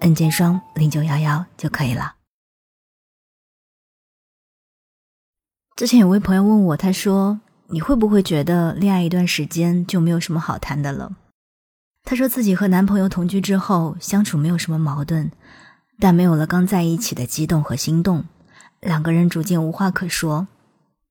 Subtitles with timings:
[0.00, 2.14] N 键双零九幺幺就可以了。
[5.74, 11.16] 之前有位朋友问我，他说：“你会不会觉得恋爱一段时间就没有什么好谈的了？”
[12.04, 15.30] 他说自己和男朋友同居之后，相处没有什么矛盾，
[15.98, 18.24] 但没有了刚在一起的激动和心动，
[18.80, 20.46] 两个人逐渐无话可说，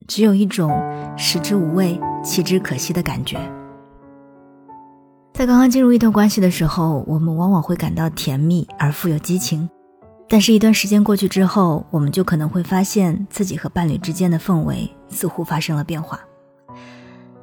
[0.08, 0.72] 只有一种
[1.18, 3.65] 食之无味，弃之可惜的感觉。
[5.36, 9.70] 在刚刚进入一段关系的时候，我们往往会感到甜蜜而富有激情，
[10.30, 16.22] 但是，一段时间过去之后，我们就可能会发现自己和伴侣之间的氛围似乎发生了变化。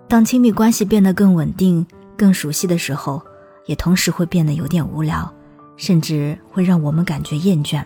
[0.08, 3.20] 当亲密关系变得更稳定、更熟悉的时候，
[3.66, 5.30] 也同时会变得有点无聊，
[5.76, 7.84] 甚至会让我们感觉厌倦。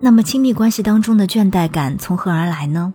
[0.00, 2.92] 那么，亲密关系当中的倦怠感从何而来呢？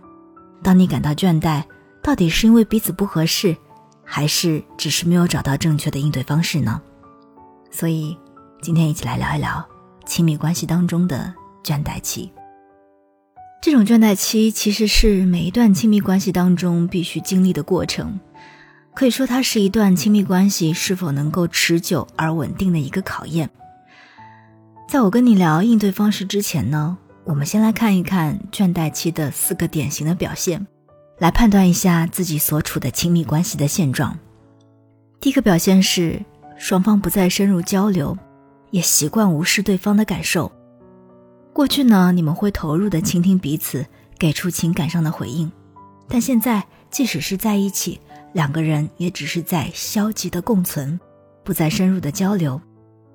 [0.61, 1.63] 当你感到倦怠，
[2.01, 3.55] 到底是因为彼此不合适？
[4.03, 6.81] 还是只是没有找到正确的应对方式呢？
[7.71, 8.17] 所以，
[8.61, 9.65] 今天一起来聊一聊
[10.05, 12.31] 亲密关系当中的倦怠期。
[13.61, 18.19] 这种倦怠期其实是每一段亲密关系当中必须经历的过程，
[18.93, 23.49] 可以说它是一段亲密关系是否能够持久而稳定的一个考验。
[24.89, 30.67] 在我跟你聊应对方式之前呢，我们先来看一看倦怠期的四个典型的表现。
[31.23, 34.19] 来判断一下自己所处的亲密关系的现状。
[35.21, 36.21] 第一个表现是
[36.57, 38.17] 双方不再深入交流，
[38.71, 40.51] 也习惯无视对方的感受。
[41.53, 43.85] 过去呢，你们会投入的倾听彼此，
[44.19, 45.49] 给出情感上的回应，
[46.09, 48.01] 但现在即使是在一起，
[48.33, 50.99] 两个人也只是在消极的共存，
[51.45, 52.59] 不再深入的交流。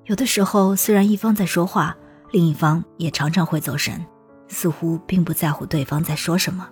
[0.05, 1.95] 有的时候，虽然一方在说话，
[2.31, 4.03] 另一方也常常会走神，
[4.47, 6.67] 似乎并不在乎对方在说什么。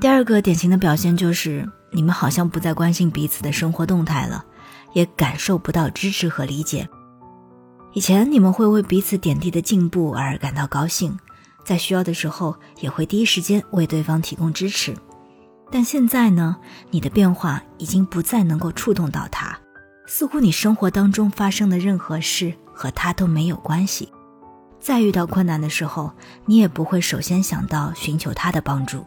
[0.00, 4.44] 第二个典型的表现就是，你们好像不再关心彼此的生活动态了，
[4.92, 6.88] 也感受不到支持和理解。
[7.92, 11.16] 以前你们会为彼此点滴的进步而感到高兴，
[11.64, 14.94] 在需要的时候也会第一时间为对方提供支持，
[15.70, 16.56] 但现在呢，
[16.90, 19.56] 你的变化已经不再能够触动到他，
[20.06, 24.12] 似乎你生活当中发生的任何事和他都没有关系。
[24.80, 26.12] 再遇到困难的时候，
[26.44, 29.06] 你也不会首先想到寻求他的帮助。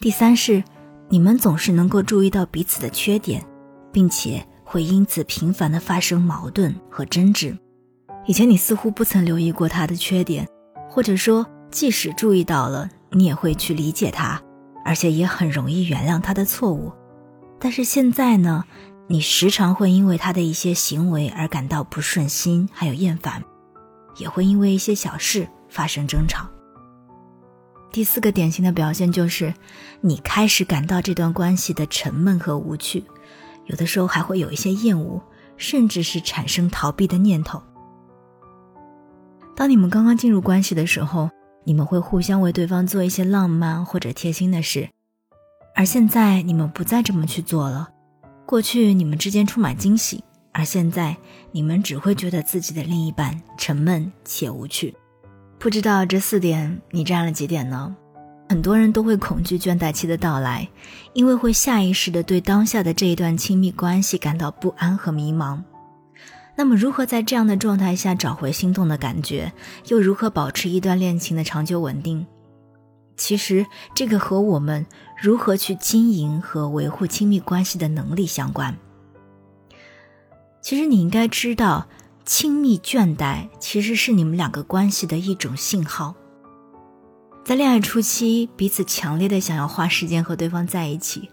[0.00, 0.64] 第三是，
[1.10, 3.44] 你们总是能够注意到彼此的缺点，
[3.92, 7.54] 并且会因此频繁的发生矛盾和争执。
[8.26, 10.48] 以前你似乎不曾留意过他的缺点，
[10.88, 14.40] 或者说即使注意到了，你也会去理解他，
[14.86, 16.90] 而且也很容易原谅他的错误。
[17.58, 18.64] 但是现在呢，
[19.06, 23.44] 你时常会因为他的一些行为而感到不顺心，还有厌烦，
[24.16, 26.48] 也会因为一些小事发生争吵。
[27.92, 29.52] 第四个典型的表现就是，
[30.00, 33.04] 你开始感到这段关系的沉闷和无趣，
[33.66, 35.20] 有的时候还会有一些厌恶，
[35.56, 37.60] 甚至是产生逃避的念头。
[39.56, 41.28] 当你们刚刚进入关系的时候，
[41.64, 44.88] 你们会互相为对方做一些浪漫或者贴心的事，
[45.74, 47.90] 而现在你们不再这么去做了。
[48.46, 50.22] 过去你们之间充满惊喜，
[50.52, 51.16] 而现在
[51.52, 54.94] 你们只会觉得自己的另一半沉闷且无趣。
[55.60, 57.94] 不知道这四点你占了几点呢？
[58.48, 60.66] 很多人都会恐惧倦怠期的到来，
[61.12, 65.62] 因为会下意识的对当下的这一段亲密关系感到不安和迷茫。
[66.56, 69.52] 那么，如何在这样的状态下找回心动的感觉，
[69.88, 72.26] 又如何保持一段恋情的长久稳定？
[73.18, 74.86] 其实，这个和我们
[75.20, 78.74] 如何去经营和维护亲密关系的能力相关。
[80.62, 81.86] 其实，你应该知道。
[82.30, 86.14] 亲密倦怠其实是你们两个关系的一种信号。
[87.44, 91.28] 在恋爱初期，彼此强烈的想要花时间和对方在一起，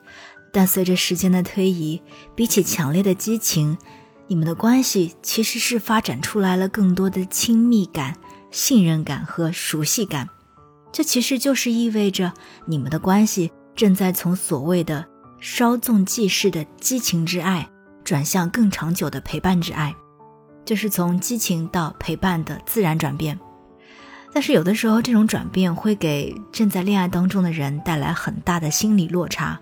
[0.52, 2.02] 但随着时间的推移，
[2.34, 3.78] 比起强烈的激情，
[4.26, 8.18] 你们的关系其实是发展出来了更多的亲密感、
[8.50, 10.28] 信任感和熟悉感。
[10.92, 12.34] 这其实就是意味着
[12.66, 15.06] 你们的关系正在从所谓的
[15.40, 17.70] 稍纵即逝的激情之爱，
[18.04, 19.96] 转向更长久的陪伴之爱。
[20.68, 23.40] 就是从激情到陪伴的自然转变，
[24.34, 29.58] 但是有的时候这种转变会给正在恋爱当中的人带来很大的心理落差，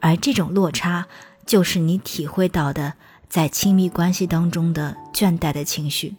[0.00, 1.04] 而这种落差
[1.44, 2.94] 就是你体会到的
[3.28, 6.16] 在亲密关系当中的倦怠的情绪。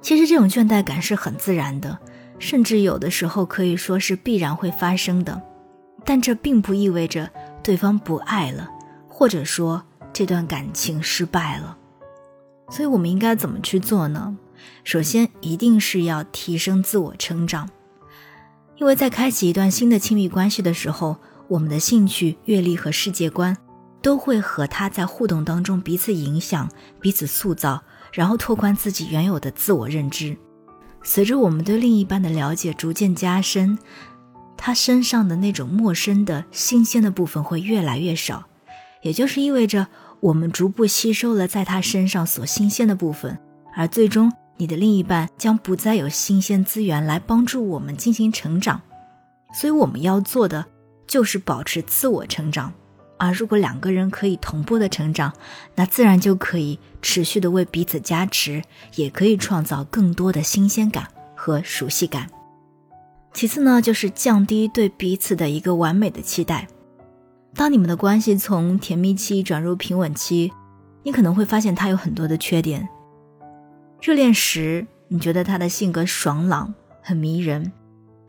[0.00, 1.96] 其实这种倦怠感是很自然的，
[2.40, 5.40] 甚至有的时候可以说是必然会发生的。
[6.04, 7.30] 但这并不意味着
[7.62, 8.68] 对方不爱了，
[9.08, 9.80] 或者说
[10.12, 11.78] 这段感情失败了。
[12.70, 14.36] 所以我们应该怎么去做呢？
[14.84, 17.68] 首先，一定是要提升自我成长，
[18.76, 21.16] 因为在开启一段新的亲密关系的时候，
[21.48, 23.56] 我们的兴趣、阅历和世界观
[24.00, 26.68] 都会和他在互动当中彼此影响、
[27.00, 27.82] 彼此塑造。
[28.12, 30.36] 然后拓宽自己原有的自我认知，
[31.02, 33.78] 随着我们对另一半的了解逐渐加深，
[34.54, 38.44] 他身上的那种陌生的新鲜的部分会越来越少，
[39.00, 39.86] 也就是意味着
[40.22, 43.36] 我们逐步吸收了在他身上所新鲜的部分，
[43.74, 48.80] 而最终你的另一半将不再有新鲜资源来帮助我们进行成长，
[49.52, 50.64] 所以我们要做的
[51.08, 52.72] 就是保持自我成长。
[53.18, 55.32] 而如果两个人可以同步的成长，
[55.74, 58.62] 那自然就可以持续的为彼此加持，
[58.94, 62.30] 也可以创造更多的新鲜感和熟悉感。
[63.32, 66.68] 其次呢，就是降低对彼此的一个完美的期待。
[67.54, 70.52] 当你们的关系从甜蜜期转入平稳期，
[71.02, 72.88] 你可能会发现他有很多的缺点。
[74.00, 76.72] 热恋时，你觉得他的性格爽朗，
[77.02, 77.72] 很迷人，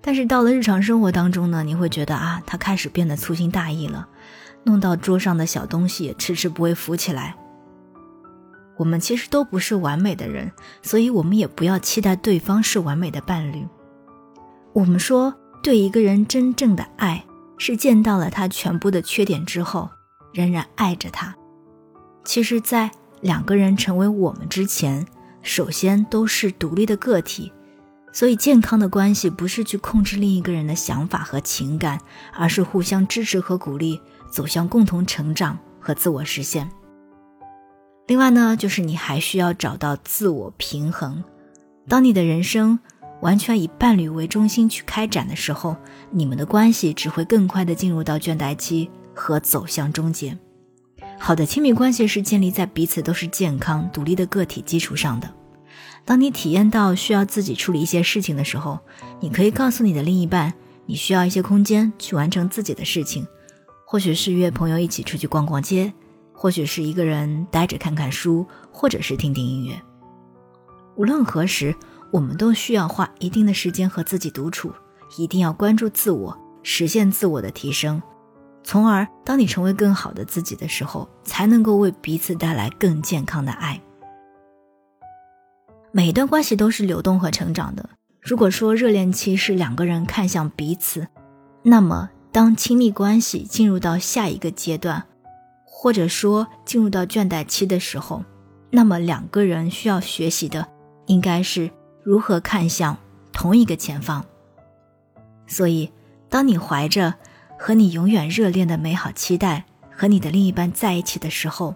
[0.02, 4.08] 但是到了日常生活当中呢，你会觉得啊，他开始变得粗心大意了。
[4.66, 7.36] 弄到桌上的小东西也迟迟不会浮起来。
[8.78, 13.66] 我们其实都不是完美的人，所以我们也不要期待对方是完美的伴侣。
[14.74, 17.24] 我们说，对一个人真正的爱，
[17.58, 19.90] 是见到了他全部的缺点之后，
[20.34, 21.36] 仍然爱着他。
[22.24, 22.92] 其实，在
[23.22, 25.06] 两个人成为我们之前，
[25.42, 27.52] 首先都是独立的个体。
[28.12, 32.00] 所以，健康的关系不是去控制另一个人的想法和情感，
[32.34, 34.00] 而是互相支持和鼓励。
[34.32, 36.68] 走向共同成长和自我实现。
[38.08, 41.24] 另外呢，就是你还需要找到自我平衡。
[41.88, 42.80] 当你的人生
[43.24, 45.78] 完全以伴侣为中心去开展的时候，
[46.12, 50.38] 你们的关系只会更快的进入到倦怠期和走向终结。
[51.18, 55.34] 好的亲密关系是建立在彼此都是健康独立的个体基础上的。
[56.04, 58.78] 当你体验到需要自己处理一些事情的时候，
[59.22, 60.54] 你可以告诉你的另一半，
[60.86, 63.26] 你需要一些空间去完成自己的事情。
[63.86, 65.94] 或许是约朋友一起出去逛逛街，
[66.34, 69.82] 或许是一个人待着看看书，或者是听听音乐。
[70.96, 71.74] 无论何时，
[72.14, 74.72] 我们都需要花一定的时间和自己独处，
[75.18, 78.00] 一定要关注自我，实现自我的提升，
[78.64, 83.82] 从而当你成为更好的自己的时候，才能够为彼此带来更健康的爱。
[85.92, 87.90] 每一段关系都是流动和成长的。
[88.22, 91.08] 如果说热恋期是两个人看向彼此，
[91.64, 92.12] 那么。
[92.32, 95.04] 当亲密关系进入到下一个阶段，
[95.68, 98.24] 或者说进入到倦怠期的时候，
[98.72, 100.68] 那么两个人需要学习的
[101.06, 101.70] 应该是
[102.04, 102.98] 如何看向
[103.32, 104.24] 同一个前方。
[105.48, 105.92] 所以，
[106.30, 107.14] 当你怀着
[107.58, 111.76] 和你永远热恋的美好期待和你的另一半在一起的时候，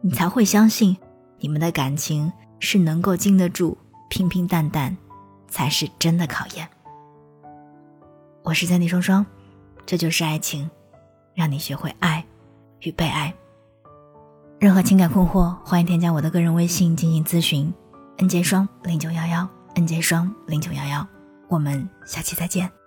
[0.00, 0.96] 你才会相信
[1.38, 3.76] 你们的感情是能够经得住
[4.08, 4.96] 平平淡淡，
[5.48, 6.68] 才是真的考验。
[8.42, 9.24] 我是三弟双双。
[9.84, 10.70] 这就是爱情，
[11.34, 12.24] 让你学会爱
[12.82, 13.34] 与被爱。
[14.60, 17.72] 任何情感困惑，欢迎添加我的个人微信进行咨询
[18.18, 21.06] ：n j 双零九幺幺 n j 双零九幺幺。
[21.48, 22.81] 我们下期再见。